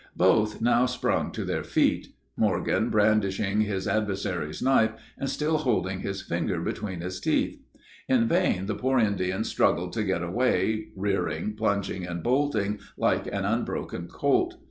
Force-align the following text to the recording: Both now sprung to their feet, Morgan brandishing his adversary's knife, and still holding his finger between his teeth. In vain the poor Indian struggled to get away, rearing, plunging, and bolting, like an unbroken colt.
Both 0.17 0.61
now 0.61 0.87
sprung 0.87 1.31
to 1.33 1.45
their 1.45 1.63
feet, 1.63 2.15
Morgan 2.35 2.89
brandishing 2.89 3.61
his 3.61 3.87
adversary's 3.87 4.59
knife, 4.59 4.93
and 5.15 5.29
still 5.29 5.57
holding 5.59 5.99
his 5.99 6.23
finger 6.23 6.59
between 6.59 7.01
his 7.01 7.19
teeth. 7.19 7.59
In 8.09 8.27
vain 8.27 8.65
the 8.65 8.73
poor 8.73 8.97
Indian 8.97 9.43
struggled 9.43 9.93
to 9.93 10.03
get 10.03 10.23
away, 10.23 10.87
rearing, 10.95 11.53
plunging, 11.55 12.03
and 12.03 12.23
bolting, 12.23 12.79
like 12.97 13.27
an 13.27 13.45
unbroken 13.45 14.07
colt. 14.07 14.55